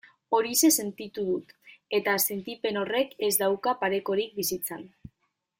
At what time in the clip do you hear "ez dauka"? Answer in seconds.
3.29-3.79